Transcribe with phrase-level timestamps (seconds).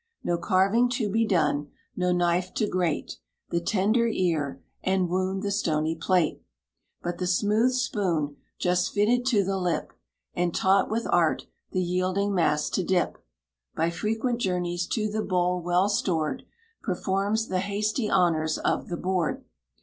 [0.23, 3.17] No carving to be done, no knife to grate
[3.51, 6.41] The tender ear, and wound the stony plate;
[7.03, 9.93] But the smooth spoon, just fitted to the lip,
[10.33, 13.23] And taught with art the yielding mass to dip,
[13.75, 16.45] By frequent journeys to the bowl well stored,
[16.81, 19.43] Performs the hasty honors of the board."